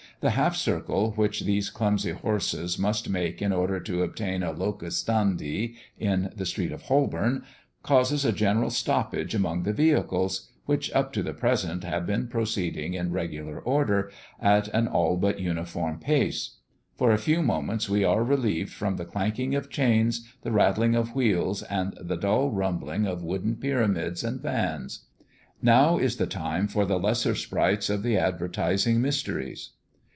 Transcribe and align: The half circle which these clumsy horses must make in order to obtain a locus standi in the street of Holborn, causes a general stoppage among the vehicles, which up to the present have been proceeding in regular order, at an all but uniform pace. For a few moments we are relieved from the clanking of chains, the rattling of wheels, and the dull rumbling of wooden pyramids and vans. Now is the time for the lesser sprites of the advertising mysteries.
The 0.19 0.29
half 0.29 0.55
circle 0.55 1.13
which 1.13 1.45
these 1.45 1.71
clumsy 1.71 2.11
horses 2.11 2.77
must 2.77 3.09
make 3.09 3.41
in 3.41 3.51
order 3.51 3.79
to 3.79 4.03
obtain 4.03 4.43
a 4.43 4.51
locus 4.51 4.95
standi 4.95 5.73
in 5.97 6.31
the 6.35 6.45
street 6.45 6.71
of 6.71 6.83
Holborn, 6.83 7.43
causes 7.81 8.23
a 8.23 8.31
general 8.31 8.69
stoppage 8.69 9.33
among 9.33 9.63
the 9.63 9.73
vehicles, 9.73 10.47
which 10.67 10.91
up 10.93 11.11
to 11.13 11.23
the 11.23 11.33
present 11.33 11.83
have 11.83 12.05
been 12.05 12.27
proceeding 12.27 12.93
in 12.93 13.11
regular 13.11 13.59
order, 13.61 14.11
at 14.39 14.67
an 14.75 14.87
all 14.87 15.17
but 15.17 15.39
uniform 15.39 15.97
pace. 15.97 16.57
For 16.95 17.11
a 17.11 17.17
few 17.17 17.41
moments 17.41 17.89
we 17.89 18.03
are 18.03 18.23
relieved 18.23 18.71
from 18.73 18.97
the 18.97 19.05
clanking 19.05 19.55
of 19.55 19.71
chains, 19.71 20.27
the 20.43 20.51
rattling 20.51 20.93
of 20.93 21.15
wheels, 21.15 21.63
and 21.63 21.97
the 21.99 22.15
dull 22.15 22.51
rumbling 22.51 23.07
of 23.07 23.23
wooden 23.23 23.55
pyramids 23.55 24.23
and 24.23 24.39
vans. 24.39 25.07
Now 25.63 25.97
is 25.97 26.17
the 26.17 26.27
time 26.27 26.67
for 26.67 26.85
the 26.85 26.99
lesser 26.99 27.33
sprites 27.33 27.89
of 27.89 28.03
the 28.03 28.17
advertising 28.19 29.01
mysteries. 29.01 29.71